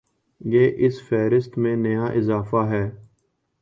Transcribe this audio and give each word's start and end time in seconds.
یہ 0.41 0.71
اس 0.77 1.01
فہرست 1.09 1.57
میں 1.57 1.75
نیا 1.75 2.05
اضافہ 2.19 2.65
ہے 2.69 2.85